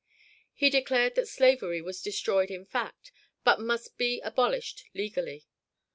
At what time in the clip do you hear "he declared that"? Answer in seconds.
0.55-1.27